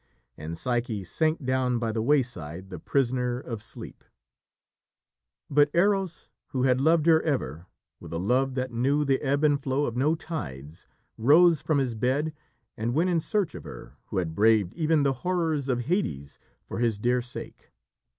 [0.35, 4.03] And Psyche sank down by the wayside, the prisoner of Sleep.
[5.47, 7.67] But Eros, who had loved her ever,
[7.99, 10.87] with a love that knew the ebb and flow of no tides,
[11.19, 12.33] rose from his bed
[12.75, 16.79] and went in search of her who had braved even the horrors of Hades for
[16.79, 17.71] his dear sake.